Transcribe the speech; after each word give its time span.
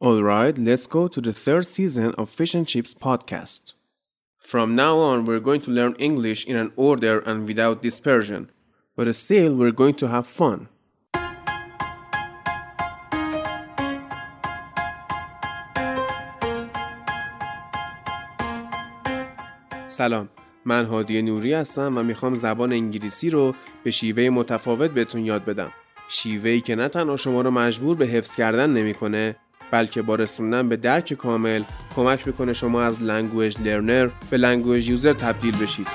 Alright, 0.00 0.58
let's 0.58 0.86
go 0.86 1.08
to 1.08 1.20
the 1.20 1.32
third 1.32 1.66
season 1.66 2.14
of 2.18 2.30
Fish 2.30 2.54
and 2.54 2.68
Chips 2.68 2.94
podcast. 2.94 3.72
From 4.38 4.76
now 4.76 4.98
on, 4.98 5.24
we're 5.24 5.40
going 5.40 5.62
to 5.62 5.70
learn 5.70 5.94
English 5.98 6.46
in 6.46 6.56
an 6.56 6.72
order 6.76 7.20
and 7.20 7.46
without 7.46 7.82
dispersion, 7.82 8.50
but 8.94 9.12
still, 9.14 9.54
we're 9.54 9.72
going 9.72 9.94
to 9.94 10.08
have 10.08 10.26
fun. 10.26 10.68
سلام 19.88 20.28
من 20.64 20.84
هادی 20.84 21.22
نوری 21.22 21.52
هستم 21.52 21.98
و 21.98 22.02
میخوام 22.02 22.34
زبان 22.34 22.72
انگلیسی 22.72 23.30
رو 23.30 23.54
به 23.84 23.90
شیوه 23.90 24.28
متفاوت 24.28 24.90
بهتون 24.90 25.24
یاد 25.24 25.44
بدم 25.44 25.72
شیوهی 26.08 26.60
که 26.60 26.76
نه 26.76 26.88
تنها 26.88 27.16
شما 27.16 27.40
رو 27.40 27.50
مجبور 27.50 27.96
به 27.96 28.06
حفظ 28.06 28.36
کردن 28.36 28.70
نمیکنه 28.70 29.36
بلکه 29.71 30.01
با 30.01 30.15
رسوندن 30.15 30.69
به 30.69 30.75
درک 30.75 31.13
کامل 31.13 31.63
کمک 31.95 32.27
می‌کنه 32.27 32.53
شما 32.53 32.81
از 32.81 33.01
language 33.01 33.57
learner 33.59 34.09
به 34.29 34.37
language 34.37 34.89
user 34.89 35.13
تبدیل 35.13 35.57
بشید. 35.57 35.87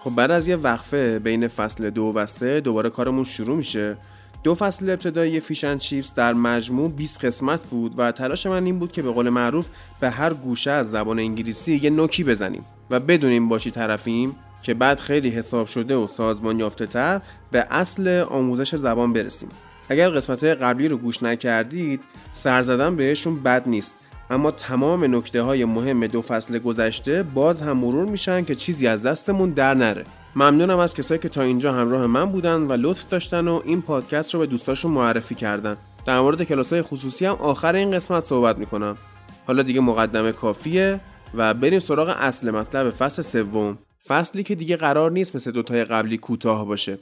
خب 0.00 0.10
بعد 0.10 0.30
از 0.30 0.48
یه 0.48 0.56
وقفه 0.56 1.18
بین 1.18 1.48
فصل 1.48 1.90
دو 1.90 2.12
و 2.14 2.26
سه 2.26 2.60
دوباره 2.60 2.90
کارمون 2.90 3.24
شروع 3.24 3.56
میشه. 3.56 3.96
دو 4.44 4.54
فصل 4.54 4.90
ابتدایی 4.90 5.40
فیشن 5.40 5.78
چیپس 5.78 6.14
در 6.14 6.32
مجموع 6.34 6.90
20 6.90 7.24
قسمت 7.24 7.62
بود 7.62 7.94
و 7.96 8.12
تلاش 8.12 8.46
من 8.46 8.64
این 8.64 8.78
بود 8.78 8.92
که 8.92 9.02
به 9.02 9.10
قول 9.10 9.28
معروف 9.28 9.66
به 10.00 10.10
هر 10.10 10.34
گوشه 10.34 10.70
از 10.70 10.90
زبان 10.90 11.18
انگلیسی 11.18 11.80
یه 11.82 11.90
نوکی 11.90 12.24
بزنیم 12.24 12.64
و 12.90 13.00
بدونیم 13.00 13.48
باشی 13.48 13.70
طرفیم 13.70 14.36
که 14.62 14.74
بعد 14.74 15.00
خیلی 15.00 15.28
حساب 15.30 15.66
شده 15.66 15.96
و 15.96 16.06
سازمان 16.06 16.58
یافته 16.58 16.86
تر 16.86 17.20
به 17.50 17.66
اصل 17.70 18.24
آموزش 18.30 18.74
زبان 18.74 19.12
برسیم. 19.12 19.48
اگر 19.88 20.10
قسمت 20.10 20.44
قبلی 20.44 20.88
رو 20.88 20.96
گوش 20.96 21.22
نکردید 21.22 22.00
سر 22.32 22.62
زدن 22.62 22.96
بهشون 22.96 23.42
بد 23.42 23.68
نیست. 23.68 23.96
اما 24.30 24.50
تمام 24.50 25.16
نکته 25.16 25.42
های 25.42 25.64
مهم 25.64 26.06
دو 26.06 26.22
فصل 26.22 26.58
گذشته 26.58 27.22
باز 27.22 27.62
هم 27.62 27.76
مرور 27.76 28.06
میشن 28.06 28.44
که 28.44 28.54
چیزی 28.54 28.86
از 28.86 29.06
دستمون 29.06 29.50
در 29.50 29.74
نره. 29.74 30.04
ممنونم 30.36 30.78
از 30.78 30.94
کسایی 30.94 31.18
که 31.18 31.28
تا 31.28 31.42
اینجا 31.42 31.72
همراه 31.72 32.06
من 32.06 32.24
بودن 32.24 32.62
و 32.62 32.72
لطف 32.72 33.08
داشتن 33.08 33.48
و 33.48 33.60
این 33.64 33.82
پادکست 33.82 34.34
رو 34.34 34.40
به 34.40 34.46
دوستاشون 34.46 34.90
معرفی 34.90 35.34
کردن. 35.34 35.76
در 36.06 36.20
مورد 36.20 36.42
کلاس 36.42 36.72
های 36.72 36.82
خصوصی 36.82 37.26
هم 37.26 37.34
آخر 37.34 37.74
این 37.74 37.90
قسمت 37.90 38.24
صحبت 38.24 38.58
می‌کنم. 38.58 38.96
حالا 39.46 39.62
دیگه 39.62 39.80
مقدمه 39.80 40.32
کافیه 40.32 41.00
و 41.34 41.54
بریم 41.54 41.78
سراغ 41.78 42.14
اصل 42.18 42.50
مطلب 42.50 42.90
فصل 42.90 43.22
سوم. 43.22 43.78
فصلی 44.06 44.42
که 44.42 44.54
دیگه 44.54 44.76
قرار 44.76 45.10
نیست 45.10 45.36
مثل 45.36 45.50
دوتای 45.50 45.84
قبلی 45.84 46.18
کوتاه 46.18 46.66
باشه. 46.66 46.98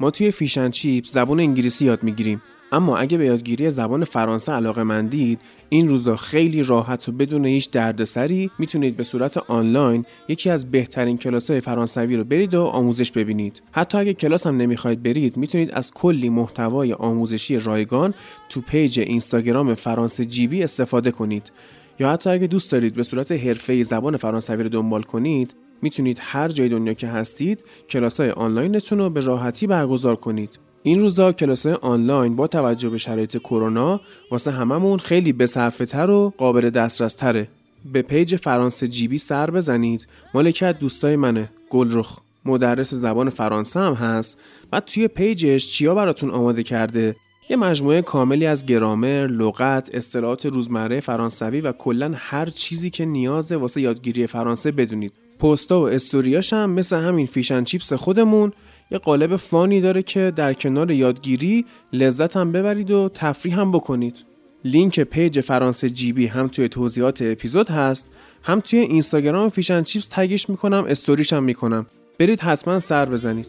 ما 0.00 0.10
توی 0.10 0.30
Fish 0.30 0.53
and 0.53 0.70
Chips 0.70 1.04
زبان 1.04 1.40
انگلیسی 1.40 1.84
یاد 1.84 2.02
می‌گیریم. 2.02 2.42
اما 2.72 2.96
اگه 2.96 3.18
به 3.18 3.26
یادگیری 3.26 3.70
زبان 3.70 4.04
فرانسه 4.04 4.52
علاقه 4.52 4.82
مندید 4.82 5.40
این 5.68 5.88
روزا 5.88 6.16
خیلی 6.16 6.62
راحت 6.62 7.08
و 7.08 7.12
بدون 7.12 7.44
هیچ 7.44 7.70
دردسری 7.70 8.50
می‌تونید 8.58 8.96
به 8.96 9.02
صورت 9.02 9.36
آنلاین 9.36 10.04
یکی 10.28 10.50
از 10.50 10.70
بهترین 10.70 11.18
کلاس 11.18 11.50
های 11.50 11.60
فرانسوی 11.60 12.16
رو 12.16 12.24
برید 12.24 12.54
و 12.54 12.62
آموزش 12.62 13.12
ببینید. 13.12 13.62
حتی 13.72 13.98
اگه 13.98 14.14
کلاس 14.14 14.46
هم 14.46 14.56
نمی‌خواید 14.56 15.02
برید 15.02 15.36
می‌تونید 15.36 15.70
از 15.70 15.92
کلی 15.94 16.28
محتوای 16.28 16.92
آموزشی 16.92 17.58
رایگان 17.58 18.14
تو 18.48 18.60
پیج 18.60 19.00
اینستاگرام 19.00 19.74
فرانسه 19.74 20.24
جیبی 20.24 20.62
استفاده 20.62 21.10
کنید. 21.10 21.52
یا 21.98 22.10
حتی 22.10 22.30
اگه 22.30 22.46
دوست 22.46 22.72
دارید 22.72 22.94
به 22.94 23.02
صورت 23.02 23.32
حرفه‌ای 23.32 23.84
زبان 23.84 24.16
فرانسوی 24.16 24.62
رو 24.62 24.68
دنبال 24.68 25.02
کنید 25.02 25.54
می‌تونید 25.82 26.18
هر 26.20 26.48
جای 26.48 26.68
دنیا 26.68 26.94
که 26.94 27.08
هستید 27.08 27.64
کلاس 27.88 28.20
های 28.20 28.30
آنلاینتون 28.30 28.98
رو 28.98 29.10
به 29.10 29.20
راحتی 29.20 29.66
برگزار 29.66 30.16
کنید. 30.16 30.58
این 30.82 31.00
روزا 31.00 31.32
کلاس 31.32 31.66
های 31.66 31.74
آنلاین 31.74 32.36
با 32.36 32.46
توجه 32.46 32.88
به 32.88 32.98
شرایط 32.98 33.36
کرونا 33.36 34.00
واسه 34.30 34.50
هممون 34.50 34.98
خیلی 34.98 35.32
بصرفه 35.32 35.86
تر 35.86 36.10
و 36.10 36.32
قابل 36.38 36.70
دسترس 36.70 37.14
تره 37.14 37.48
به 37.92 38.02
پیج 38.02 38.36
فرانسه 38.36 38.88
جیبی 38.88 39.18
سر 39.18 39.50
بزنید. 39.50 40.06
مالکت 40.34 40.78
دوستای 40.78 41.16
منه 41.16 41.50
گلرخ. 41.70 42.18
مدرس 42.44 42.94
زبان 42.94 43.30
فرانسه 43.30 43.80
هم 43.80 43.94
هست. 43.94 44.38
بعد 44.70 44.84
توی 44.84 45.08
پیجش 45.08 45.68
چیا 45.68 45.94
براتون 45.94 46.30
آماده 46.30 46.62
کرده؟ 46.62 47.16
یه 47.50 47.56
مجموعه 47.56 48.02
کاملی 48.02 48.46
از 48.46 48.66
گرامر، 48.66 49.26
لغت، 49.26 49.90
اصطلاحات 49.94 50.46
روزمره 50.46 51.00
فرانسوی 51.00 51.60
و 51.60 51.72
کلا 51.72 52.12
هر 52.16 52.46
چیزی 52.46 52.90
که 52.90 53.04
نیازه 53.04 53.56
واسه 53.56 53.80
یادگیری 53.80 54.26
فرانسه 54.26 54.72
بدونید. 54.72 55.12
پستا 55.38 55.80
و 55.80 55.88
استوریاش 55.88 56.52
هم 56.52 56.70
مثل 56.70 56.96
همین 56.96 57.26
Fish 57.26 57.48
and 57.48 57.64
Chips 57.64 57.92
خودمون. 57.92 58.52
یه 58.90 58.98
قالب 58.98 59.36
fun 59.36 59.69
ی 59.69 59.80
داره 59.80 60.02
که 60.02 60.32
در 60.36 60.54
کنار 60.54 60.90
یادگیری 60.90 61.64
لذت 61.92 62.36
هم 62.36 62.52
ببرید 62.52 62.90
و 62.90 63.10
تفریح 63.14 63.60
هم 63.60 63.72
بکنید. 63.72 64.16
لینک 64.64 65.00
پیج 65.00 65.40
فرانسه 65.40 65.90
جیبی 65.90 66.26
هم 66.26 66.48
توی 66.48 66.68
توضیحات 66.68 67.22
اپیزود 67.22 67.68
هست. 67.70 68.10
هم 68.42 68.60
توی 68.60 68.78
اینستاگرام 68.78 69.48
Fish 69.48 69.67
and 69.67 69.82
Chips 69.82 70.06
تگش 70.10 70.50
می‌کنم 70.50 70.84
استوریش 70.88 71.32
هم 71.32 71.44
می‌کنم. 71.44 71.86
برید 72.18 72.40
حتما 72.40 72.80
سر 72.80 73.06
بزنید. 73.06 73.46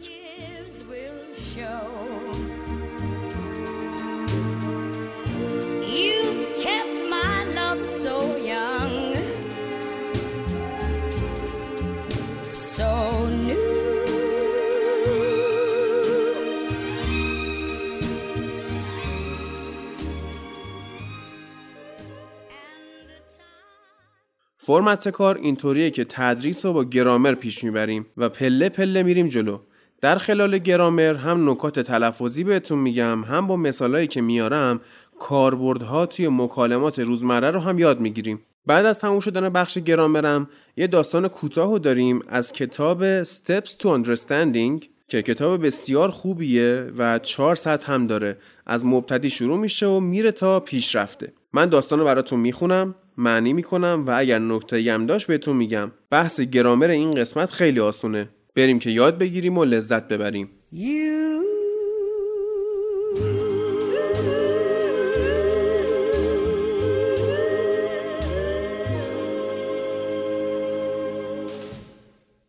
فرمت 24.68 25.08
کار 25.08 25.38
اینطوریه 25.38 25.90
که 25.90 26.04
تدریس 26.04 26.66
رو 26.66 26.72
با 26.72 26.84
گرامر 26.84 27.34
پیش 27.34 27.64
می‌بریم 27.64 28.06
و 28.16 28.28
پله 28.28 28.68
پله 28.68 29.02
میریم 29.02 29.28
جلو. 29.28 29.58
در 30.00 30.18
خلال 30.18 30.58
گرامر 30.58 31.14
هم 31.14 31.50
نکات 31.50 31.80
تلفظی 31.80 32.44
بهتون 32.44 32.78
میگم 32.78 33.24
هم 33.24 33.46
با 33.46 33.56
مثالایی 33.56 34.06
که 34.06 34.20
میارم 34.20 34.80
کاربردها 35.18 36.06
توی 36.06 36.28
مکالمات 36.28 36.98
روزمره 36.98 37.50
رو 37.50 37.60
هم 37.60 37.78
یاد 37.78 38.00
می‌گیریم. 38.00 38.40
بعد 38.66 38.86
از 38.86 38.98
تموم 38.98 39.20
شدن 39.20 39.48
بخش 39.48 39.78
گرامرم 39.78 40.48
یه 40.76 40.86
داستان 40.86 41.28
کوتاه 41.28 41.78
داریم 41.78 42.22
از 42.28 42.52
کتاب 42.52 43.22
Steps 43.22 43.70
to 43.80 43.86
Understanding. 43.86 44.97
که 45.08 45.22
کتاب 45.22 45.66
بسیار 45.66 46.10
خوبیه 46.10 46.90
و 46.98 47.18
چهار 47.18 47.54
سطح 47.54 47.92
هم 47.92 48.06
داره. 48.06 48.36
از 48.66 48.86
مبتدی 48.86 49.30
شروع 49.30 49.58
میشه 49.58 49.86
و 49.86 50.00
میره 50.00 50.32
تا 50.32 50.60
پیشرفته. 50.60 51.32
من 51.52 51.66
داستان 51.66 51.98
رو 51.98 52.04
براتون 52.04 52.40
می‌خونم 52.40 52.94
معنی 53.16 53.52
می‌کنم 53.52 54.04
و 54.06 54.18
اگر 54.18 54.38
نکته 54.38 54.92
هم 54.92 55.06
داشت 55.06 55.26
بهتون 55.26 55.56
میگم. 55.56 55.92
بحث 56.10 56.40
گرامر 56.40 56.88
این 56.88 57.14
قسمت 57.14 57.50
خیلی 57.50 57.80
آسونه. 57.80 58.28
بریم 58.56 58.78
که 58.78 58.90
یاد 58.90 59.18
بگیریم 59.18 59.58
و 59.58 59.64
لذت 59.64 60.08
ببریم. 60.08 60.50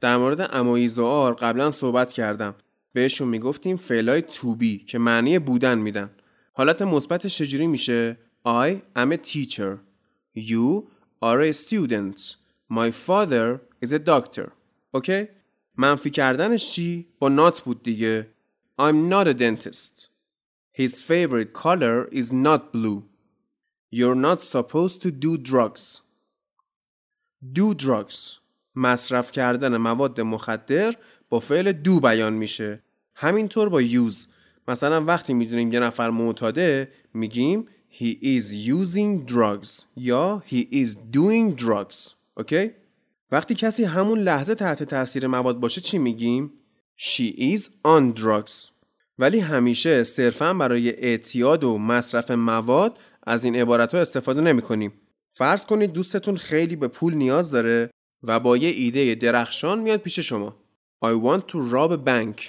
در 0.01 0.17
مورد 0.17 0.49
امایز 0.51 0.99
و 0.99 1.05
آر 1.05 1.33
قبلا 1.33 1.71
صحبت 1.71 2.13
کردم 2.13 2.55
بهشون 2.93 3.27
می‌گفتیم 3.27 3.77
فعلای 3.77 4.21
توبی 4.21 4.77
که 4.77 4.99
معنی 4.99 5.39
بودن 5.39 5.77
میدن 5.77 6.09
حالت 6.53 6.81
مثبتش 6.81 7.37
چجوری 7.37 7.67
میشه 7.67 8.17
I 8.45 8.81
am 8.95 9.11
a 9.11 9.17
teacher 9.17 9.77
You 10.35 10.87
are 11.21 11.41
a 11.41 11.53
student. 11.53 12.37
My 12.69 12.91
father 12.91 13.61
is 13.81 13.91
a 13.91 13.99
doctor. 13.99 14.51
اوکی؟ 14.91 15.27
منفی 15.77 16.09
کردنش 16.09 16.71
چی؟ 16.71 17.07
با 17.19 17.29
نات 17.29 17.61
بود 17.61 17.83
دیگه. 17.83 18.27
I'm 18.79 19.09
not 19.09 19.27
a 19.27 19.33
dentist. 19.33 20.09
His 20.71 21.01
favorite 21.01 21.53
color 21.53 22.07
is 22.11 22.31
not 22.31 22.71
blue. 22.71 23.03
You're 23.91 24.15
not 24.15 24.41
supposed 24.41 25.01
to 25.01 25.11
do 25.11 25.37
drugs. 25.37 26.01
Do 27.53 27.73
drugs. 27.73 28.39
مصرف 28.79 29.31
کردن 29.31 29.77
مواد 29.77 30.21
مخدر 30.21 30.95
با 31.29 31.39
فعل 31.39 31.71
دو 31.71 31.99
بیان 31.99 32.33
میشه. 32.33 32.83
همینطور 33.15 33.69
با 33.69 33.83
use. 33.83 34.27
مثلا 34.67 35.03
وقتی 35.03 35.33
می‌دونیم 35.33 35.73
یه 35.73 35.79
نفر 35.79 36.09
معتاده 36.09 36.91
میگیم 37.13 37.67
he 37.99 38.15
is 38.23 38.67
using 38.67 39.31
drugs 39.31 39.83
یا 39.95 40.43
he 40.51 40.85
is 40.85 40.89
doing 41.13 41.63
drugs 41.63 42.13
اوکی 42.37 42.71
وقتی 43.31 43.55
کسی 43.55 43.83
همون 43.83 44.19
لحظه 44.19 44.55
تحت 44.55 44.83
تاثیر 44.83 45.27
مواد 45.27 45.59
باشه 45.59 45.81
چی 45.81 45.97
میگیم 45.97 46.51
she 46.97 47.57
is 47.57 47.61
on 47.87 48.19
drugs 48.21 48.71
ولی 49.19 49.39
همیشه 49.39 50.03
صرفا 50.03 50.53
برای 50.53 50.89
اعتیاد 50.89 51.63
و 51.63 51.77
مصرف 51.77 52.31
مواد 52.31 52.97
از 53.23 53.43
این 53.43 53.55
عبارت 53.55 53.95
ها 53.95 54.01
استفاده 54.01 54.41
نمی 54.41 54.61
کنیم. 54.61 54.93
فرض 55.33 55.65
کنید 55.65 55.93
دوستتون 55.93 56.37
خیلی 56.37 56.75
به 56.75 56.87
پول 56.87 57.13
نیاز 57.13 57.51
داره 57.51 57.89
و 58.23 58.39
با 58.39 58.57
یه 58.57 58.69
ایده 58.69 59.15
درخشان 59.15 59.79
میاد 59.79 59.99
پیش 59.99 60.19
شما. 60.19 60.55
I 61.05 61.07
want 61.07 61.41
to 61.41 61.55
rob 61.71 61.91
a 61.91 62.07
bank. 62.07 62.41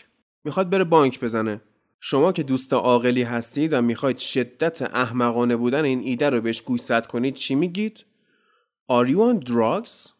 می‌خواد 0.44 0.70
بره 0.70 0.84
بانک 0.84 1.20
بزنه. 1.20 1.60
شما 2.00 2.32
که 2.32 2.42
دوست 2.42 2.72
عاقلی 2.72 3.22
هستید 3.22 3.72
و 3.72 3.82
می‌خواید 3.82 4.18
شدت 4.18 4.82
احمقانه 4.82 5.56
بودن 5.56 5.84
این 5.84 6.00
ایده 6.00 6.30
رو 6.30 6.40
بهش 6.40 6.62
گوشزد 6.62 7.06
کنید 7.06 7.34
چی 7.34 7.54
میگید؟ 7.54 8.04
Are 8.92 9.06
you 9.06 9.16
on 9.16 9.44
drugs؟ 9.50 10.10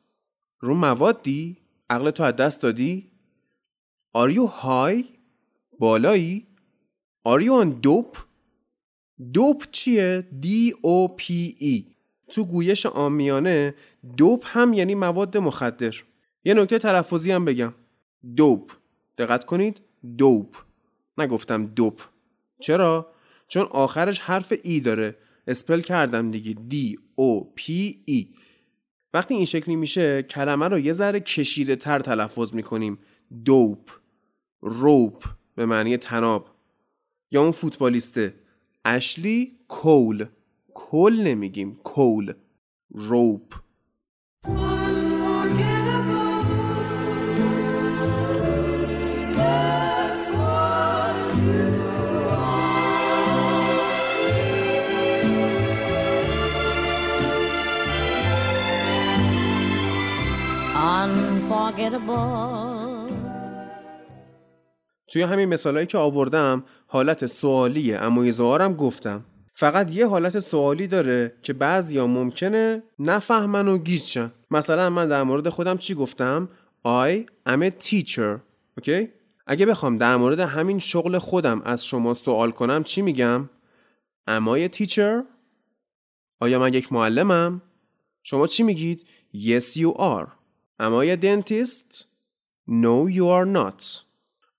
رو 0.61 0.75
موادی؟ 0.75 1.57
عقل 1.91 2.11
تو 2.11 2.23
از 2.23 2.37
دست 2.37 2.63
دادی؟ 2.63 3.11
Are 4.17 4.31
you 4.31 4.49
high؟ 4.63 5.05
بالایی؟ 5.79 6.47
Are 7.29 7.41
you 7.43 7.65
on 7.65 7.87
dope؟ 7.87 8.19
دوپ 9.35 9.71
چیه؟ 9.71 10.27
D-O-P-E 10.43 11.83
تو 12.31 12.45
گویش 12.45 12.87
آمیانه 12.87 13.75
دوپ 14.17 14.45
هم 14.47 14.73
یعنی 14.73 14.95
مواد 14.95 15.37
مخدر. 15.37 15.95
یه 16.45 16.55
نکته 16.55 16.79
تلفظی 16.79 17.33
هم 17.33 17.45
بگم. 17.45 17.75
دوپ. 18.37 18.73
دقت 19.19 19.45
کنید. 19.45 19.81
دوپ. 20.19 20.57
نگفتم 21.19 21.67
دوپ. 21.67 22.01
چرا؟ 22.61 23.13
چون 23.49 23.67
آخرش 23.71 24.21
حرف 24.21 24.53
ای 24.63 24.81
داره. 24.81 25.17
اسپل 25.47 25.81
کردم 25.81 26.31
دیگه. 26.31 26.53
دی 26.53 26.99
او 27.15 27.53
پی 27.55 28.03
ای 28.05 28.29
وقتی 29.15 29.35
این 29.35 29.45
شکلی 29.45 29.77
میشه 29.77 30.23
کلمه 30.23 30.69
رو 30.69 30.79
یه 30.79 30.93
ذره 30.93 31.21
کشیده 31.21 31.77
تر 31.77 31.99
تلفظ 32.01 32.55
می‌کنیم. 32.55 32.99
دوپ. 33.45 33.91
روپ. 34.61 35.25
به 35.55 35.67
معنی 35.67 35.97
تناب. 35.97 36.49
یا 37.31 37.43
اون 37.43 37.51
فوتبالیسته. 37.51 38.35
اشلی 38.85 39.59
کول. 39.69 40.25
کل 40.75 41.21
نمیگیم. 41.25 41.75
کول. 41.85 42.33
روپ. 42.91 43.55
توی 65.09 65.23
همین 65.23 65.49
مثالهایی 65.49 65.87
که 65.87 65.99
آوردم 65.99 66.65
حالت 66.87 67.27
سوالی 67.27 67.95
اموی 67.95 68.31
هم 68.41 68.75
گفتم. 68.75 69.25
فقط 69.55 69.93
یه 69.93 70.07
حالت 70.07 70.39
سوالی 70.39 70.87
داره 70.87 71.33
که 71.43 71.53
بعضیا 71.53 72.07
ممکنه 72.07 72.83
نفهمن 72.99 73.69
و 73.69 73.79
گیج 73.79 74.19
مثلا 74.51 74.91
من 74.91 75.09
در 75.09 75.23
مورد 75.23 75.49
خودم 75.49 75.77
چی 75.77 75.95
گفتم؟ 75.95 76.49
I 76.87 77.27
am 77.49 77.61
a 77.63 77.85
teacher. 77.85 78.41
اوکی 78.77 79.09
اگه 79.47 79.67
بخوام 79.67 79.99
در 79.99 80.17
مورد 80.17 80.41
همین 80.41 80.79
شغل 80.79 81.19
خودم 81.19 81.63
از 81.65 81.87
شما 81.87 82.15
سوال 82.15 82.51
کنم 82.51 82.85
چی 82.85 83.03
میگم؟ 83.03 83.51
Am 84.29 84.49
I 84.49 84.73
a 84.73 84.79
teacher? 84.79 85.25
آیا 86.41 86.59
من 86.59 86.75
یک 86.75 86.93
معلمم؟ 86.93 87.63
شما 88.23 88.47
چی 88.47 88.63
میگید؟ 88.63 89.07
Yes 89.35 89.77
you 89.77 90.01
are. 90.01 90.40
Am 90.87 90.95
I 90.95 91.05
a 91.15 91.17
dentist 91.17 92.07
No 92.67 93.07
you 93.07 93.29
are 93.29 93.45
not 93.45 93.85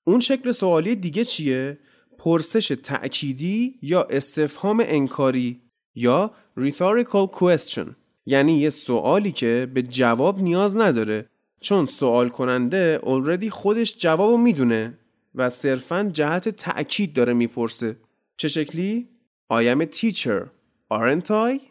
اون 0.03 0.19
شکل 0.19 0.51
سوالی 0.51 0.95
دیگه 0.95 1.25
چیه 1.25 1.77
پرسش 2.17 2.67
تأکیدی 2.83 3.79
یا 3.81 4.03
استفهام 4.03 4.83
انکاری 4.85 5.61
یا 5.95 6.31
rhetorical 6.59 7.27
question 7.39 7.87
یعنی 8.25 8.53
یه 8.53 8.69
سوالی 8.69 9.31
که 9.31 9.71
به 9.73 9.81
جواب 9.81 10.41
نیاز 10.41 10.75
نداره 10.75 11.29
چون 11.61 11.85
سوال 11.85 12.29
کننده 12.29 13.01
already 13.03 13.47
خودش 13.47 13.97
جوابو 13.97 14.37
می‌دونه 14.37 14.97
و 15.35 15.49
صرفا 15.49 16.09
جهت 16.13 16.49
تأکید 16.49 17.13
داره 17.13 17.33
می‌پرسه 17.33 17.97
چه 18.37 18.47
شکلی؟ 18.47 19.07
I 19.53 19.55
am 19.55 19.81
a 19.81 19.97
teacher 19.99 20.49
aren't 20.93 21.27
I؟ 21.29 21.61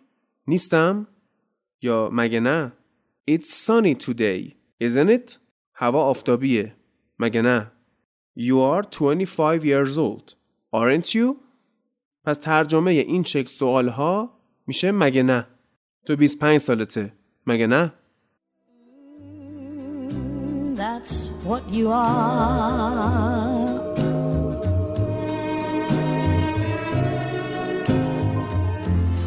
نیستم؟ 0.47 1.07
یا 1.83 2.11
مگه 2.13 2.41
نه؟ 2.41 2.73
It's 3.28 3.50
sunny 3.66 3.96
today 3.96 4.56
isn't 4.80 5.10
it؟ 5.10 5.40
هوا 5.74 6.04
آفتابیه 6.04 6.76
مگه 7.20 7.42
نه؟ 7.42 7.72
You 8.38 8.60
are 8.60 8.84
25 8.84 9.66
years 9.66 9.98
old 9.98 10.34
aren't 10.76 11.16
you؟ 11.16 11.36
پس 12.24 12.38
ترجمه 12.38 12.92
این 12.92 13.24
چک 13.24 13.48
سوال 13.48 13.88
ها 13.88 14.38
میشه 14.68 14.92
مگه 14.92 15.24
نه 15.24 15.48
تو 16.06 16.16
25 16.16 16.58
سالته 16.58 17.14
مگه 17.48 17.68
نه 17.68 17.94
That's 20.76 21.30
what 21.48 21.72
you 21.72 21.90
are 21.90 23.76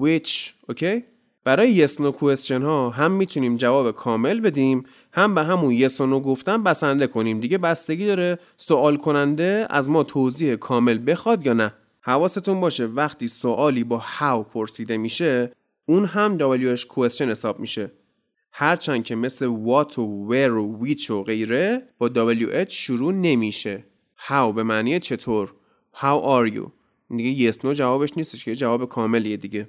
Which؟ 0.00 0.50
اوکی؟ 0.68 1.04
برای 1.44 1.86
yes 1.88 1.90
no 1.90 2.12
question 2.20 2.50
ها 2.50 2.90
هم 2.90 3.12
می‌تونیم 3.12 3.56
جواب 3.56 3.90
کامل 3.90 4.40
بدیم 4.40 4.82
هم 5.12 5.34
به 5.34 5.42
همون 5.42 5.88
yes 5.88 6.00
نو 6.00 6.20
گفتن 6.20 6.62
بسنده 6.62 7.06
کنیم 7.06 7.40
دیگه 7.40 7.58
بستگی 7.58 8.06
داره 8.06 8.38
سوال 8.56 8.96
کننده 8.96 9.66
از 9.70 9.88
ما 9.88 10.02
توضیح 10.02 10.56
کامل 10.56 11.00
بخواد 11.06 11.46
یا 11.46 11.52
نه 11.52 11.74
حواستون 12.00 12.60
باشه 12.60 12.86
وقتی 12.86 13.28
سوالی 13.28 13.84
با 13.84 14.02
how 14.20 14.52
پرسیده 14.52 14.96
میشه 14.96 15.52
اون 15.86 16.04
هم 16.04 16.38
WH 16.38 16.80
question 16.80 17.20
حساب 17.22 17.60
میشه 17.60 17.92
هرچند 18.52 19.04
که 19.04 19.14
مثل 19.14 19.46
what 19.46 19.98
و 19.98 20.28
where 20.30 20.50
و 20.50 20.86
which 20.86 21.10
و 21.10 21.22
غیره 21.22 21.82
با 21.98 22.08
WH 22.08 22.68
شروع 22.68 23.12
نمیشه 23.12 23.84
how 24.28 24.52
به 24.54 24.62
معنی 24.62 24.98
چطور 24.98 25.54
how 25.94 26.22
are 26.22 26.54
you 26.54 26.77
دیگه 27.16 27.52
yes 27.52 27.56
no 27.56 27.72
جوابش 27.72 28.10
نیستش 28.16 28.44
که 28.44 28.54
جواب 28.54 28.88
کاملیه 28.88 29.36
دیگه. 29.36 29.68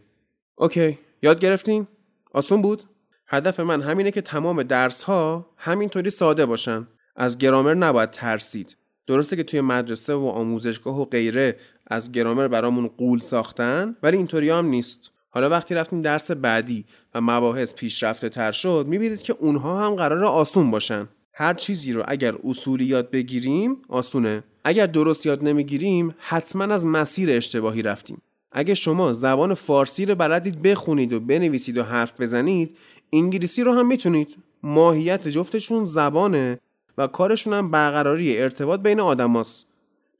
اوکی 0.55 0.97
یاد 1.21 1.39
گرفتین؟ 1.39 1.87
آسون 2.33 2.61
بود؟ 2.61 2.83
هدف 3.27 3.59
من 3.59 3.81
همینه 3.81 4.11
که 4.11 4.21
تمام 4.21 4.63
درس 4.63 5.03
ها 5.03 5.49
همینطوری 5.57 6.09
ساده 6.09 6.45
باشن. 6.45 6.87
از 7.15 7.37
گرامر 7.37 7.73
نباید 7.73 8.11
ترسید. 8.11 8.77
درسته 9.07 9.35
که 9.35 9.43
توی 9.43 9.61
مدرسه 9.61 10.13
و 10.13 10.25
آموزشگاه 10.25 11.01
و 11.01 11.05
غیره 11.05 11.55
از 11.87 12.11
گرامر 12.11 12.47
برامون 12.47 12.87
قول 12.87 13.19
ساختن 13.19 13.95
ولی 14.03 14.17
اینطوری 14.17 14.49
هم 14.49 14.65
نیست. 14.65 15.11
حالا 15.29 15.49
وقتی 15.49 15.75
رفتیم 15.75 16.01
درس 16.01 16.31
بعدی 16.31 16.85
و 17.15 17.21
مباحث 17.21 17.75
پیشرفته 17.75 18.29
تر 18.29 18.51
شد 18.51 18.85
می‌بینید 18.87 19.21
که 19.21 19.33
اونها 19.39 19.85
هم 19.85 19.95
قرار 19.95 20.25
آسون 20.25 20.71
باشن. 20.71 21.07
هر 21.41 21.53
چیزی 21.53 21.93
رو 21.93 22.03
اگر 22.07 22.35
اصولی 22.43 22.85
یاد 22.85 23.11
بگیریم 23.11 23.77
آسونه. 23.89 24.43
اگر 24.63 24.87
درست 24.87 25.25
یاد 25.25 25.43
نمی‌گیریم 25.43 26.15
حتما 26.17 26.63
از 26.63 26.85
مسیر 26.85 27.31
اشتباهی 27.31 27.81
رفتیم. 27.81 28.21
اگه 28.51 28.73
شما 28.73 29.13
زبان 29.13 29.53
فارسی 29.53 30.05
رو 30.05 30.15
بلدید 30.15 30.61
بخونید 30.61 31.13
و 31.13 31.19
بنویسید 31.19 31.77
و 31.77 31.83
حرف 31.83 32.21
بزنید 32.21 32.77
انگلیسی 33.13 33.63
رو 33.63 33.73
هم 33.73 33.87
می‌تونید. 33.87 34.37
ماهیت 34.63 35.27
جفتشون 35.27 35.85
زبانه 35.85 36.59
و 36.97 37.07
کارشون 37.07 37.53
هم 37.53 37.71
برقراری 37.71 38.37
ارتباط 38.37 38.79
بین 38.79 38.99
آدماست 38.99 39.65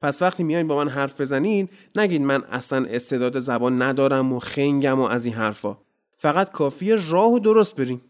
پس 0.02 0.22
وقتی 0.22 0.44
میایین 0.44 0.68
با 0.68 0.76
من 0.76 0.90
حرف 0.90 1.22
بزنین 1.22 1.70
نگید 1.96 2.22
من 2.22 2.44
اصلا 2.44 2.86
استعداد 2.86 3.40
زبان 3.40 3.82
ندارم 3.82 4.34
و 4.34 4.40
خنگم 4.40 5.00
و 5.00 5.04
از 5.04 5.26
این 5.26 5.34
حرفا. 5.34 5.78
فقط 6.18 6.52
کافیه 6.52 6.96
راه 7.10 7.34
و 7.34 7.40
درست 7.40 7.76
بریم. 7.76 8.02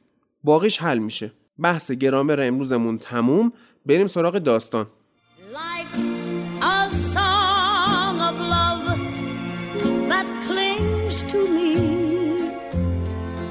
باقیش 0.44 0.82
حل 0.82 0.98
میشه. 0.98 1.32
بحث 1.60 1.92
گرامر 1.92 2.42
امروزمون 2.42 2.98
تموم 2.98 3.54
بریم 3.86 4.08
سراغ 4.08 4.38
داستان 4.38 4.86
like 5.54 5.94
a 6.62 6.90
song 6.90 8.16
of 8.30 8.36
love 8.56 8.86
that 10.12 10.28
clings 10.46 11.18
to 11.32 11.40
me. 11.56 11.72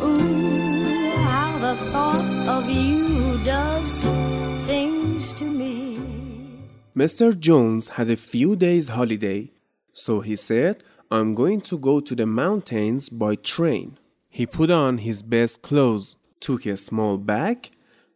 Ooh, 0.07 1.17
how 1.31 1.51
the 1.67 1.75
thought 1.91 2.31
of 2.57 2.63
you 2.71 3.39
does 3.53 3.93
things 4.69 5.25
to 5.41 5.45
me. 5.61 5.99
Mr. 6.97 7.27
Jones 7.47 7.85
had 7.97 8.09
a 8.11 8.17
few 8.33 8.51
days 8.57 8.89
holiday, 8.99 9.41
so 9.93 10.21
he 10.21 10.37
said, 10.37 10.75
I'm 11.11 11.35
going 11.35 11.61
to 11.71 11.77
go 11.79 11.95
to 12.09 12.15
the 12.21 12.27
mountains 12.27 13.09
by 13.09 13.33
train. 13.55 13.99
He 14.29 14.45
put 14.47 14.71
on 14.71 14.99
his 14.99 15.23
best 15.23 15.63
clothes, 15.63 16.17
took 16.41 16.67
a 16.67 16.77
small 16.77 17.17
bag, 17.17 17.71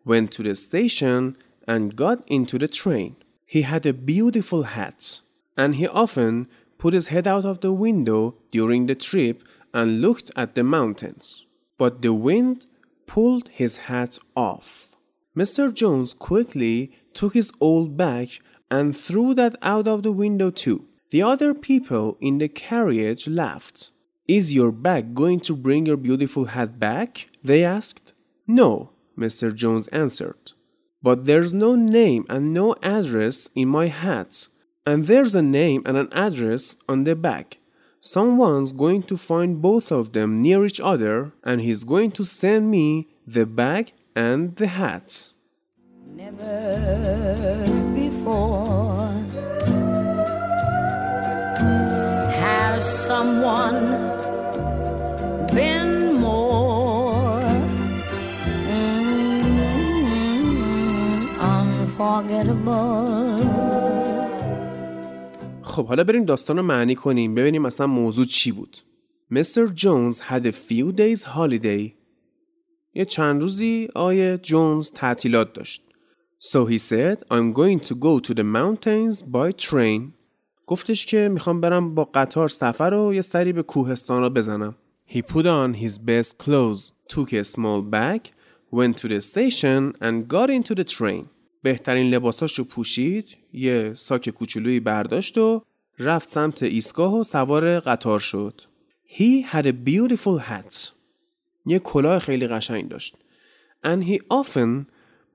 went 0.05 0.33
to 0.33 0.43
the 0.43 0.55
station, 0.55 1.37
and 1.67 1.97
got 1.97 2.23
into 2.27 2.59
the 2.59 2.69
train. 2.69 3.17
He 3.47 3.63
had 3.63 3.87
a 3.87 3.93
beautiful 3.93 4.65
hat, 4.65 5.21
and 5.57 5.77
he 5.77 5.87
often 5.87 6.49
put 6.79 6.95
his 6.95 7.09
head 7.09 7.29
out 7.29 7.45
of 7.45 7.61
the 7.61 7.73
window 7.73 8.35
during 8.51 8.87
the 8.87 8.95
trip 8.95 9.43
and 9.73 10.01
looked 10.01 10.31
at 10.37 10.55
the 10.55 10.65
mountains. 10.65 11.47
But 11.79 12.03
the 12.03 12.15
wind 12.15 12.67
pulled 13.07 13.49
his 13.49 13.77
hat 13.89 14.19
off. 14.37 14.97
Mr. 15.37 15.73
Jones 15.73 16.13
quickly 16.15 16.93
took 17.15 17.35
his 17.35 17.53
old 17.61 17.97
bag 17.97 18.31
and 18.71 18.97
threw 18.97 19.35
that 19.35 19.57
out 19.63 19.87
of 19.87 20.03
the 20.03 20.13
window 20.13 20.51
too. 20.51 20.87
The 21.11 21.23
other 21.23 21.53
people 21.53 22.17
in 22.21 22.39
the 22.39 22.49
carriage 22.49 23.29
laughed. 23.29 23.91
Is 24.27 24.55
your 24.55 24.73
bag 24.73 25.15
going 25.15 25.41
to 25.41 25.55
bring 25.55 25.85
your 25.85 25.99
beautiful 25.99 26.47
hat 26.47 26.79
back? 26.79 27.29
They 27.45 27.65
asked. 27.65 28.15
No, 28.47 28.92
Mr. 29.17 29.55
Jones 29.55 29.89
answered. 29.89 30.53
But 31.03 31.27
there's 31.27 31.53
no 31.53 31.75
name 31.75 32.25
and 32.29 32.53
no 32.53 32.77
address 32.83 33.49
in 33.55 33.69
my 33.69 33.89
hat. 33.89 34.49
And 34.87 35.07
there's 35.07 35.35
a 35.35 35.43
name 35.43 35.83
and 35.85 35.97
an 35.97 36.09
address 36.13 36.77
on 36.89 37.05
the 37.05 37.17
bag. 37.17 37.59
Someone's 38.01 38.73
going 38.73 39.05
to 39.05 39.17
find 39.17 39.63
both 39.63 39.93
of 39.93 40.13
them 40.13 40.43
near 40.43 40.65
each 40.65 40.81
other 40.81 41.33
and 41.45 41.61
he's 41.61 41.85
going 41.85 42.11
to 42.13 42.25
send 42.25 42.71
me 42.71 43.09
the 43.27 43.47
bag 43.47 43.93
and 44.17 44.57
the 44.57 44.67
hat. 44.67 45.31
Never 46.15 47.65
before 47.95 49.13
has 52.31 52.83
someone 53.07 54.12
خب 65.63 65.87
حالا 65.87 66.05
بریم 66.05 66.25
داستان 66.25 66.61
معنی 66.61 66.95
کنیم. 66.95 67.35
ببینیم 67.35 67.65
اصلا 67.67 67.87
موضوع 67.87 68.25
چی 68.25 68.53
بود. 68.53 68.77
Mr. 69.31 69.67
Jones 69.67 70.21
had 70.23 70.51
a 70.51 70.61
few 70.61 70.93
days' 70.93 71.25
holiday 71.25 71.95
یه 72.95 73.05
چند 73.05 73.43
روزی 73.43 73.89
آقای 73.95 74.39
جونز 74.39 74.91
تعطیلات 74.91 75.53
داشت. 75.53 75.83
So 76.39 76.67
he 76.67 76.79
said 76.79 77.19
I'm 77.31 77.53
going 77.53 77.79
to 77.79 77.95
go 77.95 78.21
to 78.21 78.35
the 78.35 78.41
mountains 78.41 79.23
by 79.27 79.53
train 79.53 80.13
گفتش 80.67 81.07
که 81.07 81.29
می‌خوام 81.29 81.61
برم 81.61 81.95
با 81.95 82.05
قطار 82.05 82.49
سفر 82.49 82.95
و 82.95 83.15
یه 83.15 83.21
سری 83.21 83.53
به 83.53 83.63
کوهستان 83.63 84.29
بزنم. 84.29 84.75
He 85.07 85.23
put 85.23 85.47
on 85.47 85.75
his 85.75 86.05
best 86.05 86.39
clothes 86.39 86.93
took 87.09 87.35
a 87.35 87.43
small 87.43 87.83
bag 87.83 88.21
went 88.73 88.97
to 88.97 89.09
the 89.09 89.19
station 89.19 89.93
and 90.01 90.27
got 90.27 90.51
into 90.51 90.75
the 90.75 90.83
train 90.83 91.27
بهترین 91.63 92.15
لباساش 92.15 92.59
رو 92.59 92.65
پوشید 92.65 93.37
یه 93.53 93.93
ساک 93.95 94.31
کوچولویی 94.31 94.81
برداشت 94.81 95.39
و 95.39 95.63
رفت 95.99 96.31
سمت 96.31 96.63
ایستگاه 96.63 97.21
و 97.21 97.25
سوار 97.25 97.81
قطار 97.81 98.19
شد. 98.19 98.61
He 99.09 99.47
had 99.53 99.65
a 99.67 99.73
beautiful 99.89 100.41
hat. 100.41 100.91
یه 101.67 101.79
کلاه 101.79 102.19
خیلی 102.19 102.47
قشنگ 102.47 102.89
داشت. 102.89 103.17
And 103.87 104.05
he 104.05 104.19
often 104.31 104.87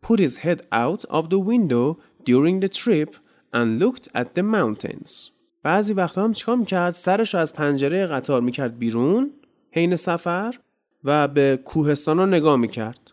put 0.06 0.20
his 0.20 0.38
head 0.38 0.60
out 0.72 1.02
of 1.10 1.24
the 1.30 1.40
window 1.40 1.98
during 2.26 2.60
the 2.60 2.70
trip 2.70 3.16
and 3.54 3.82
looked 3.82 4.08
at 4.16 4.26
the 4.36 4.44
mountains. 4.44 5.32
بعضی 5.64 5.94
وقتا 5.94 6.24
هم 6.24 6.34
چیکار 6.34 6.56
می‌کرد؟ 6.58 6.94
سرش 6.94 7.36
از 7.36 7.54
پنجره 7.54 8.08
قطار 8.08 8.42
می‌کرد 8.42 8.78
بیرون 8.78 9.32
حین 9.72 9.96
سفر 9.96 10.56
و 11.04 11.28
به 11.28 11.60
کوهستان 11.66 12.34
نگاه 12.34 12.56
می‌کرد. 12.56 13.12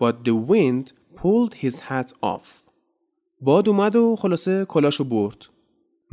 But 0.00 0.14
the 0.24 0.50
wind 0.50 0.92
pulled 1.15 1.53
his 1.53 1.75
hat 1.89 2.11
off 2.23 2.61
باد 3.41 3.69
اومد 3.69 3.95
و 3.95 4.15
خلاصه 4.15 4.65
کلاشو 4.65 5.03
برد 5.03 5.45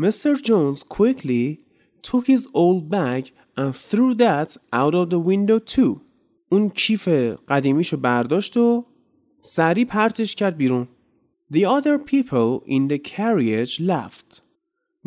Mr. 0.00 0.36
Jones 0.48 0.82
quickly 0.84 1.58
took 2.02 2.26
his 2.26 2.46
old 2.54 2.88
bag 2.88 3.32
and 3.56 3.74
threw 3.74 4.14
that 4.14 4.56
out 4.72 4.94
of 4.94 5.10
the 5.10 5.18
window 5.18 5.58
too. 5.58 6.00
اون 6.48 6.68
کیف 6.70 7.08
قدیمیشو 7.48 7.96
برداشت 7.96 8.56
و 8.56 8.84
سریع 9.40 9.84
پرتش 9.84 10.34
کرد 10.34 10.56
بیرون. 10.56 10.88
The 11.52 11.64
other 11.64 11.98
people 11.98 12.62
in 12.66 12.88
the 12.88 12.98
carriage 12.98 13.80
laughed. 13.80 14.40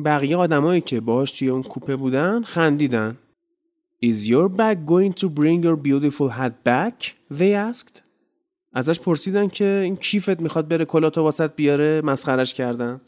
بقیه 0.05 0.37
آدمایی 0.37 0.81
که 0.81 0.99
باهاش 0.99 1.31
توی 1.31 1.49
اون 1.49 1.63
کوپه 1.63 1.95
بودن 1.95 2.43
خندیدن. 2.43 3.17
Is 4.03 4.27
your 4.27 4.49
bag 4.49 4.85
going 4.85 5.13
to 5.13 5.29
bring 5.29 5.63
your 5.63 5.75
beautiful 5.75 6.29
hat 6.29 6.63
back? 6.63 7.15
They 7.37 7.53
asked. 7.53 8.01
ازش 8.76 9.00
پرسیدن 9.00 9.48
که 9.48 9.80
این 9.84 9.96
کیفت 9.96 10.40
می‌خواد 10.40 10.68
بره 10.68 10.84
کلا 10.84 11.10
تو 11.10 11.22
واسط 11.22 11.50
بیاره؟ 11.56 12.00
مسخرش 12.04 12.54
کردن. 12.54 13.00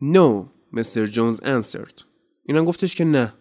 نو 0.00 0.46
مستر 0.72 1.06
جونز 1.06 1.40
انسرد 1.42 2.02
اینا 2.42 2.64
گفتش 2.64 2.94
که 2.94 3.04
نه. 3.04 3.32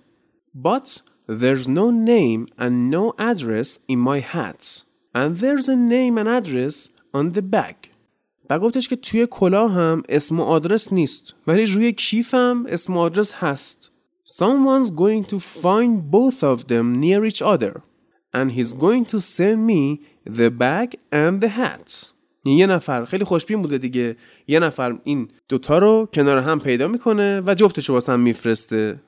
But 0.64 1.02
there's 1.30 1.68
no 1.68 1.92
name 1.92 2.48
and 2.60 2.90
no 2.92 3.14
address 3.20 3.80
in 3.90 4.00
my 4.00 4.20
hat. 4.34 4.84
And 5.16 5.38
there's 5.38 5.68
a 5.70 5.76
name 5.76 6.18
and 6.18 6.28
address 6.28 6.90
on 7.14 7.32
the 7.34 7.42
back 7.42 7.90
و 8.50 8.60
گفتش 8.60 8.88
که 8.88 8.96
توی 8.96 9.28
کلا 9.32 9.68
هم 9.68 10.04
اسم 10.10 10.40
و 10.40 10.44
آدرس 10.44 10.94
نیست. 10.94 11.34
ولی 11.48 11.66
روی 11.66 11.94
کیف 11.94 12.34
هم 12.34 12.66
اسم 12.70 12.98
و 12.98 13.00
آدرس 13.00 13.34
هست. 13.34 13.92
Someone's 14.26 14.90
going 14.90 15.26
to 15.34 15.38
find 15.64 16.12
both 16.12 16.44
of 16.44 16.68
them 16.68 17.02
near 17.02 17.26
each 17.32 17.42
other. 17.42 17.82
And 18.38 18.52
he's 18.52 18.74
going 18.74 19.06
to 19.06 19.20
send 19.20 19.60
me 19.72 20.02
the 20.40 20.50
bag 20.50 20.90
and 21.12 21.44
the 21.44 21.50
hat. 21.50 22.10
یه 22.46 22.68
نفر 22.68 23.06
خیلی 23.06 23.24
خوشبین 23.24 23.62
بوده 23.62 23.78
دیگه. 23.78 24.16
یه 24.48 24.60
نفر 24.60 24.98
این 25.04 25.28
دوتا 25.50 25.78
رو 25.78 26.10
کنار 26.14 26.38
هم 26.38 26.60
پیدا 26.60 26.88
می‌کنه 26.88 27.42
و 27.46 27.56
جفتش 27.56 27.90
رو 27.90 28.00
هم 28.08 28.20
میفرسته. 28.20 29.00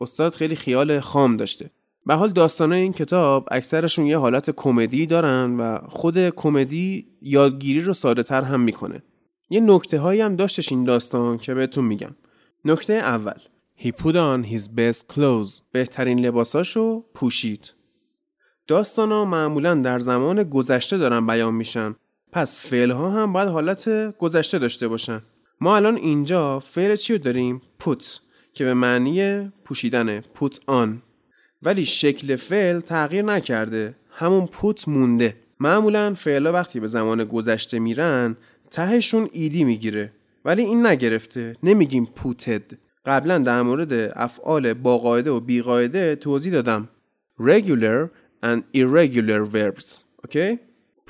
استاد 0.00 0.34
خیلی 0.34 0.56
خیال 0.56 1.00
خام 1.00 1.36
داشته. 1.36 1.70
به 2.06 2.14
حال 2.14 2.30
داستانه 2.32 2.76
این 2.76 2.92
کتاب 2.92 3.48
اکثرشون 3.50 4.06
یه 4.06 4.18
حالت 4.18 4.50
کمدی 4.50 5.06
دارن 5.06 5.56
و 5.56 5.78
خود 5.88 6.28
کمدی 6.28 7.06
یادگیری 7.22 7.80
رو 7.80 7.94
ساده 7.94 8.22
تر 8.22 8.42
هم 8.42 8.60
می‌کنه. 8.60 9.02
یه 9.50 9.60
نکته 9.60 9.98
هایی 9.98 10.20
هم 10.20 10.36
داشتش 10.36 10.72
این 10.72 10.84
داستان 10.84 11.38
که 11.38 11.54
بهتون 11.54 11.84
میگم. 11.84 12.14
نکته 12.64 12.92
اول. 12.92 13.38
He 13.80 13.88
put 13.88 14.14
on 14.14 14.52
his 14.52 14.62
best 14.62 15.14
clothes. 15.14 15.62
بهترین 15.72 16.26
لباساشو 16.26 17.04
پوشید. 17.14 17.72
داستان 18.68 19.12
ها 19.12 19.24
معمولا 19.24 19.74
در 19.74 19.98
زمان 19.98 20.42
گذشته 20.42 20.98
دارن 20.98 21.26
بیان 21.26 21.54
میشن. 21.54 21.94
پس 22.32 22.66
فعل 22.66 22.90
ها 22.90 23.10
هم 23.10 23.32
باید 23.32 23.48
حالت 23.48 24.16
گذشته 24.18 24.58
داشته 24.58 24.88
باشن. 24.88 25.22
ما 25.60 25.76
الان 25.76 25.96
اینجا 25.96 26.58
فعل 26.58 26.96
چی 26.96 27.12
رو 27.12 27.18
داریم؟ 27.18 27.62
put 27.82 28.04
که 28.54 28.64
به 28.64 28.74
معنی 28.74 29.48
پوشیدنه 29.64 30.24
put 30.34 30.54
on. 30.70 30.88
ولی 31.62 31.84
شکل 31.84 32.36
فعل 32.36 32.80
تغییر 32.80 33.24
نکرده. 33.24 33.94
همون 34.10 34.46
put 34.46 34.88
مونده. 34.88 35.36
معمولا 35.60 36.14
فعلا 36.14 36.52
وقتی 36.52 36.80
به 36.80 36.86
زمان 36.86 37.24
گذشته 37.24 37.78
میرن 37.78 38.36
تهشون 38.70 39.28
ed 39.32 39.64
می‌گیره. 39.64 40.12
ولی 40.44 40.62
این 40.62 40.86
نگرفته. 40.86 41.56
نمیگیم 41.62 42.08
putted. 42.16 42.74
قبلا 43.06 43.38
در 43.38 43.62
مورد 43.62 44.12
افعال 44.16 44.72
با 44.72 44.98
قاعده 44.98 45.30
و 45.30 45.40
بی 45.40 45.62
قاعده 45.62 46.16
توضیح 46.16 46.52
دادم. 46.52 46.88
regular 47.40 48.08
and 48.44 48.62
irregular 48.76 49.44
verbs 49.54 49.98
OK 50.24 50.58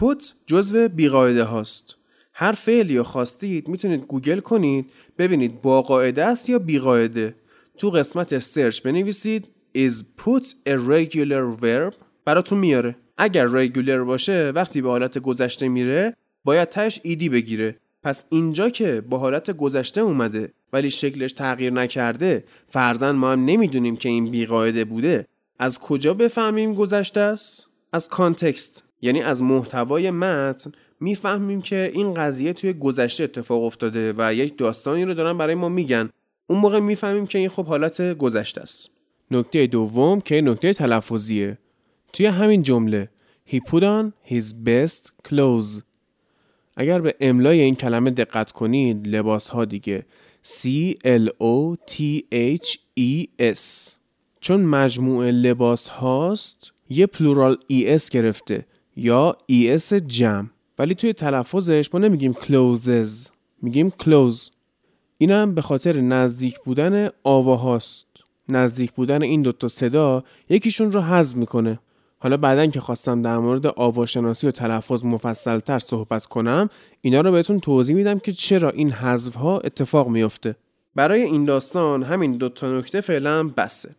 put 0.00 0.24
جزو 0.46 0.88
بیقاعده 0.88 1.44
هاست. 1.44 1.96
هر 2.32 2.52
فعلی 2.52 2.94
یا 2.94 3.04
خواستید 3.04 3.68
می‌تونید 3.68 4.04
گوگل 4.04 4.38
کنید 4.40 4.90
ببینید 5.18 5.62
با 5.62 5.82
قاعده 5.82 6.24
است 6.24 6.50
یا 6.50 6.58
بیقاعده. 6.58 7.34
تو 7.76 7.90
قسمت 7.90 8.38
سرچ 8.38 8.80
بنویسید 8.80 9.48
is 9.76 9.92
put 10.22 10.44
a 10.68 10.72
regular 10.72 11.62
verb 11.62 11.94
براتون 12.24 12.58
میاره. 12.58 12.96
اگر 13.18 13.48
regular 13.48 14.06
باشه 14.06 14.52
وقتی 14.54 14.82
به 14.82 14.88
حالت 14.88 15.18
گذشته 15.18 15.68
میره 15.68 16.14
باید 16.44 16.68
تش 16.68 17.00
ایدی 17.02 17.28
بگیره. 17.28 17.76
پس 18.02 18.24
اینجا 18.28 18.70
که 18.70 19.00
با 19.00 19.18
حالت 19.18 19.50
گذشته 19.50 20.00
اومده 20.00 20.52
ولی 20.72 20.90
شکلش 20.90 21.32
تغییر 21.32 21.72
نکرده 21.72 22.44
فرزن 22.68 23.10
ما 23.10 23.32
هم 23.32 23.44
نمی‌دونیم 23.44 23.96
که 23.96 24.08
این 24.08 24.30
بیقاعده 24.30 24.84
بوده. 24.84 25.26
از 25.58 25.78
کجا 25.78 26.14
بفهمیم 26.14 26.74
گذشته 26.74 27.20
است؟ 27.20 27.68
از 27.92 28.08
کانتکست 28.08 28.82
یعنی 29.02 29.22
از 29.22 29.42
محتوای 29.42 30.10
متن 30.10 30.72
می‌فهمیم 31.00 31.62
که 31.62 31.90
این 31.94 32.14
قضیه 32.14 32.52
توی 32.52 32.72
گذشته 32.72 33.24
اتفاق 33.24 33.62
افتاده 33.62 34.14
و 34.18 34.34
یک 34.34 34.58
داستانی 34.58 35.04
رو 35.04 35.14
دارن 35.14 35.38
برای 35.38 35.54
ما 35.54 35.68
میگن. 35.68 36.10
اون 36.46 36.58
موقع 36.58 36.80
می‌فهمیم 36.80 37.26
که 37.26 37.38
این 37.38 37.48
خب 37.48 37.66
حالت 37.66 38.18
گذشته 38.18 38.60
است. 38.60 38.90
نکته 39.30 39.66
دوم 39.66 40.20
که 40.20 40.40
نکته 40.40 40.74
تلفظیه. 40.74 41.58
توی 42.12 42.26
همین 42.26 42.62
جمله 42.62 43.08
He 43.50 43.56
put 43.56 43.82
on 43.82 44.12
his 44.32 44.52
best 44.66 45.28
clothes. 45.28 45.82
اگر 46.76 47.00
به 47.00 47.14
املای 47.20 47.60
این 47.60 47.74
کلمه 47.74 48.10
دقت 48.10 48.52
کنید 48.52 49.08
لباس 49.08 49.48
ها 49.48 49.64
دیگه. 49.64 50.06
C 50.44 50.68
L 51.04 51.28
O 51.40 51.76
T 51.90 52.22
H 52.32 52.78
E 53.00 53.26
S. 53.40 53.97
چون 54.40 54.60
مجموعه 54.60 55.30
لباس 55.30 55.88
هاست 55.88 56.72
یه 56.90 57.06
plural 57.06 57.56
es 57.66 58.10
گرفته 58.10 58.66
یا 58.96 59.36
es 59.46 59.92
جمع 59.92 60.48
ولی 60.78 60.94
توی 60.94 61.12
تلفظش 61.12 61.88
ما 61.92 62.00
نمیگیم 62.00 62.32
clothes 62.32 63.30
میگیم 63.62 63.92
clothes. 64.02 64.50
اینم 65.18 65.54
به 65.54 65.62
خاطر 65.62 66.00
نزدیک 66.00 66.58
بودن 66.64 67.10
آواهاست. 67.24 68.06
نزدیک 68.48 68.92
بودن 68.92 69.22
این 69.22 69.42
دوتا 69.42 69.68
صدا 69.68 70.24
یکیشون 70.48 70.92
رو 70.92 71.00
حذف 71.00 71.36
می‌کنه. 71.36 71.78
حالا 72.18 72.36
بعدا 72.36 72.66
که 72.66 72.80
خواستم 72.80 73.22
در 73.22 73.38
مورد 73.38 73.66
آواشناسی 73.66 74.46
و 74.46 74.50
تلفظ 74.50 75.04
مفصلتر 75.04 75.78
صحبت 75.78 76.26
کنم 76.26 76.70
اینا 77.00 77.20
رو 77.20 77.32
بهتون 77.32 77.60
توضیح 77.60 77.96
میدم 77.96 78.18
که 78.18 78.32
چرا 78.32 78.70
این 78.70 78.90
حذف 78.90 79.34
ها 79.34 79.58
اتفاق 79.58 80.08
میافته. 80.08 80.56
برای 80.94 81.22
این 81.22 81.44
داستان 81.44 82.02
همین 82.02 82.36
دوتا 82.36 82.78
نکته 82.78 83.00
فعلا 83.00 83.48
بسه. 83.48 83.94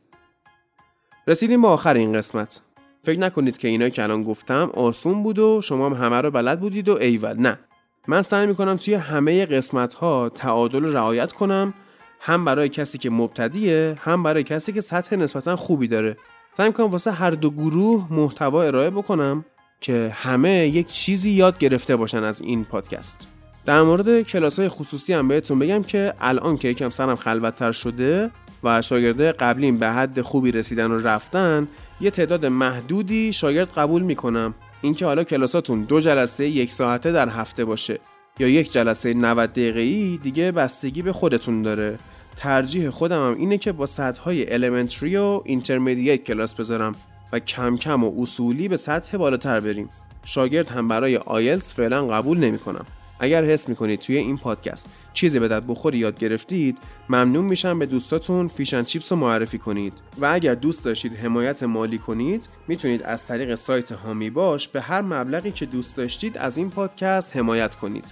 رسیدیم 1.29 1.61
به 1.61 1.67
آخر 1.67 1.93
این 1.93 2.13
قسمت. 2.13 2.61
فکر 3.03 3.19
نکنید 3.19 3.57
که 3.57 3.67
اینا 3.67 3.89
که 3.89 4.03
الان 4.03 4.23
گفتم 4.23 4.71
آسون 4.73 5.23
بود 5.23 5.39
و 5.39 5.61
شما 5.61 5.85
هم 5.85 6.05
همه 6.05 6.21
رو 6.21 6.31
بلد 6.31 6.59
بودید 6.59 6.89
و 6.89 6.97
ایول. 6.97 7.35
نه. 7.39 7.59
من 8.07 8.21
سعی 8.21 8.47
می‌کنم 8.47 8.77
توی 8.77 8.93
همه 8.93 9.45
قسمت 9.45 9.93
ها 9.93 10.29
تعادل 10.29 10.85
رعایت 10.85 11.33
کنم 11.33 11.73
هم 12.19 12.45
برای 12.45 12.69
کسی 12.69 12.97
که 12.97 13.09
مبتدیه 13.09 13.97
هم 13.99 14.23
برای 14.23 14.43
کسی 14.43 14.73
که 14.73 14.81
سطح 14.81 15.15
نسبتا 15.15 15.55
خوبی 15.55 15.87
داره. 15.87 16.17
سعی 16.53 16.67
می‌کنم 16.67 16.85
واسه 16.85 17.11
هر 17.11 17.31
دو 17.31 17.49
گروه 17.49 18.13
محتوا 18.13 18.63
ارائه 18.63 18.89
بکنم 18.89 19.45
که 19.81 20.11
همه 20.15 20.67
یک 20.67 20.87
چیزی 20.87 21.31
یاد 21.31 21.57
گرفته 21.57 21.95
باشن 21.95 22.23
از 22.23 22.41
این 22.41 22.65
پادکست. 22.65 23.27
در 23.65 23.81
مورد 23.81 24.21
کلاس 24.21 24.59
های 24.59 24.69
خصوصی 24.69 25.13
هم 25.13 25.27
بهتون 25.27 25.59
بگم 25.59 25.83
که 25.83 26.13
الان 26.21 26.57
که 26.57 26.67
یکم 26.67 26.89
سرم 26.89 27.15
خلوتتر 27.15 27.71
شده 27.71 28.31
و 28.63 28.81
شاگرده 28.81 29.31
قبلیم 29.31 29.77
به 29.77 29.87
حد 29.87 30.21
خوبی 30.21 30.51
رسیدن 30.51 30.91
و 30.91 30.99
رفتن 30.99 31.67
یه 32.01 32.11
تعداد 32.11 32.45
محدودی 32.45 33.33
شاگرد 33.33 33.71
قبول 33.71 34.01
می‌کنم. 34.01 34.53
اینکه 34.81 35.05
حالا 35.05 35.23
کلاساتون 35.23 35.83
دو 35.83 35.99
جلسه 35.99 36.47
یک 36.47 36.71
ساعته 36.71 37.11
در 37.11 37.29
هفته 37.29 37.65
باشه 37.65 37.99
یا 38.39 38.47
یک 38.47 38.71
جلسه 38.71 39.13
90 39.13 39.51
دقیقه‌ای 39.51 40.19
دیگه 40.23 40.51
بستگی 40.51 41.01
به 41.01 41.11
خودتون 41.11 41.61
داره. 41.61 41.99
ترجیح 42.35 42.89
خودم 42.89 43.27
هم 43.27 43.35
اینه 43.39 43.57
که 43.57 43.71
با 43.71 43.85
سطح 43.85 44.21
های 44.21 44.45
elementary 44.45 45.15
و 45.15 45.43
intermediate 45.47 46.23
کلاس 46.25 46.55
بذارم 46.55 46.95
و 47.33 47.39
کم 47.39 47.77
کم 47.77 48.03
و 48.03 48.21
اصولی 48.21 48.67
به 48.67 48.77
سطح 48.77 49.17
بالاتر 49.17 49.59
بریم. 49.59 49.89
شاگرد 50.23 50.69
هم 50.69 50.87
برای 50.87 51.17
آیلتس 51.17 51.73
فعلا 51.73 52.07
قبول 52.07 52.37
نمی‌کنم. 52.37 52.85
اگر 53.19 53.45
حس 53.45 53.69
می‌کنید 53.69 53.99
توی 53.99 54.17
این 54.17 54.37
پادکست 54.37 54.89
چیزی 55.13 55.39
به 55.39 55.47
درد 55.47 55.63
بخوری 55.67 55.97
یاد 55.97 56.19
گرفتید 56.19 56.77
ممنون 57.09 57.45
میشم 57.45 57.79
به 57.79 57.85
دوستاتون 57.85 58.47
Fish 58.47 58.68
and 58.68 58.83
Chips 58.83 59.11
رو 59.11 59.17
معرفی 59.17 59.57
کنید. 59.57 59.93
و 60.21 60.25
اگر 60.25 60.55
دوست 60.55 60.85
داشتید 60.85 61.15
حمایت 61.15 61.63
مالی 61.63 61.97
کنید 61.97 62.45
می‌تونید 62.67 63.03
از 63.03 63.27
طریق 63.27 63.55
سایت 63.55 63.91
حامی 63.91 64.29
باش 64.29 64.67
به 64.67 64.81
هر 64.81 65.01
مبلغی 65.01 65.51
که 65.51 65.65
دوست 65.65 65.97
داشتید 65.97 66.37
از 66.37 66.57
این 66.57 66.69
پادکست 66.69 67.35
حمایت 67.35 67.75
کنید. 67.75 68.05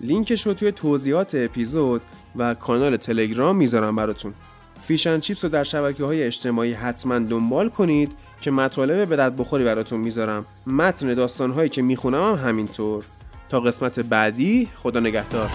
لینکش 0.00 0.46
رو 0.46 0.54
توی 0.54 0.72
توضیحات 0.72 1.34
اپیزود 1.34 2.02
و 2.36 2.54
کانال 2.54 2.96
تلگرام 2.96 3.56
می‌ذارم 3.56 3.96
براتون. 3.96 4.34
فیشن 4.82 5.20
چیپس 5.20 5.44
رو 5.44 5.50
در 5.50 5.64
شبکه 5.64 6.04
های 6.04 6.22
اجتماعی 6.22 6.72
حتما 6.72 7.18
دنبال 7.18 7.68
کنید 7.68 8.12
که 8.40 8.50
مطالب 8.50 9.08
به 9.08 9.16
درد 9.16 9.36
بخوری 9.36 9.64
براتون 9.64 10.00
می‌ذارم. 10.00 10.46
متن 10.66 11.14
داستان 11.14 11.50
هایی 11.50 11.68
که 11.68 11.82
می‌خونم 11.82 12.34
هم 12.34 12.48
همینطور. 12.48 13.04
تا 13.54 13.60
قسمت 13.60 14.00
بعدی. 14.00 14.68
خدا 14.76 15.00
نگهدار. 15.00 15.50